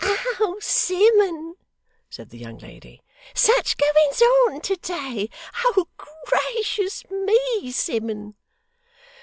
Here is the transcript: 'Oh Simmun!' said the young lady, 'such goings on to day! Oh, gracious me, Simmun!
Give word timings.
'Oh 0.03 0.57
Simmun!' 0.59 1.57
said 2.09 2.31
the 2.31 2.39
young 2.39 2.57
lady, 2.57 3.03
'such 3.35 3.77
goings 3.77 4.19
on 4.49 4.59
to 4.61 4.75
day! 4.77 5.29
Oh, 5.63 5.87
gracious 6.27 7.05
me, 7.11 7.71
Simmun! 7.71 8.33